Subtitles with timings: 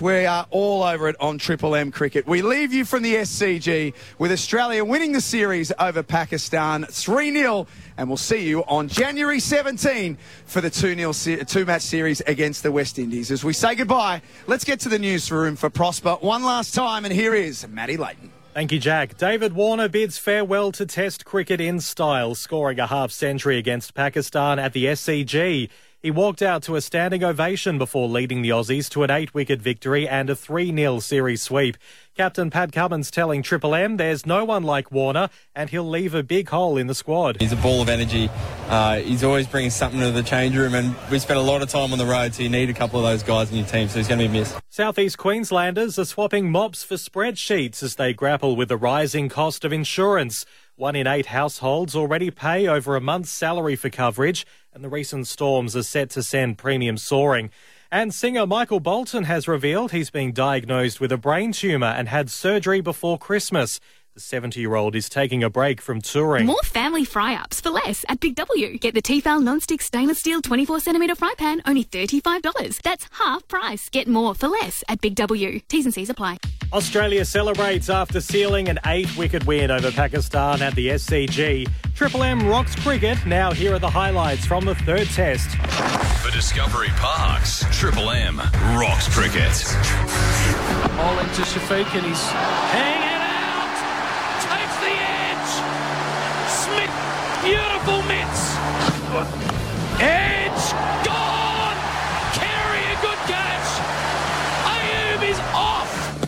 [0.00, 2.26] We are all over it on Triple M Cricket.
[2.26, 7.66] We leave you from the SCG with Australia winning the series over Pakistan 3 0.
[7.96, 10.16] And we'll see you on January 17
[10.46, 13.30] for the 2 0 two match series against the West Indies.
[13.30, 17.04] As we say goodbye, let's get to the newsroom for Prospa one last time.
[17.04, 18.30] And here is Matty Layton.
[18.54, 19.16] Thank you, Jack.
[19.16, 24.58] David Warner bids farewell to Test cricket in style, scoring a half century against Pakistan
[24.58, 25.68] at the SCG.
[26.08, 29.60] He walked out to a standing ovation before leading the Aussies to an eight wicket
[29.60, 31.76] victory and a 3 0 series sweep.
[32.16, 36.22] Captain Pat Cummins telling Triple M there's no one like Warner and he'll leave a
[36.22, 37.38] big hole in the squad.
[37.38, 38.30] He's a ball of energy.
[38.68, 41.68] Uh, he's always bringing something to the change room, and we spent a lot of
[41.68, 43.88] time on the road, so you need a couple of those guys in your team,
[43.88, 44.58] so he's going to be missed.
[44.70, 49.74] Southeast Queenslanders are swapping mops for spreadsheets as they grapple with the rising cost of
[49.74, 50.46] insurance.
[50.78, 55.26] One in eight households already pay over a month's salary for coverage, and the recent
[55.26, 57.50] storms are set to send premiums soaring.
[57.90, 62.30] And singer Michael Bolton has revealed he's being diagnosed with a brain tumour and had
[62.30, 63.80] surgery before Christmas.
[64.14, 66.46] The 70 year old is taking a break from touring.
[66.46, 68.78] More family fry ups for less at Big W.
[68.78, 72.82] Get the Tefal non-stick stainless steel 24 centimetre fry pan, only $35.
[72.82, 73.88] That's half price.
[73.88, 75.58] Get more for less at Big W.
[75.58, 76.38] T's and C's apply.
[76.72, 81.66] Australia celebrates after sealing an eight wicket win over Pakistan at the SCG.
[81.94, 83.24] Triple M rocks cricket.
[83.24, 85.48] Now, here are the highlights from the third test.
[86.22, 88.36] For Discovery Parks, Triple M
[88.76, 89.64] rocks cricket.
[91.00, 92.24] All into Shafique and he's
[92.76, 93.72] hanging out.
[94.44, 95.52] Takes the edge.
[96.52, 96.92] Smith,
[97.42, 98.44] beautiful mitts.
[100.00, 100.72] Edge,
[101.02, 101.07] got